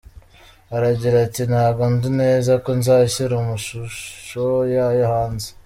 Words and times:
Aragira 0.75 1.17
ati 1.27 1.41
"Ntabwo 1.51 1.83
nzi 1.93 2.09
neza 2.21 2.51
ko 2.63 2.69
nzashyira 2.79 3.33
amashusho 3.37 4.43
yayo 4.73 5.03
hanze. 5.13 5.47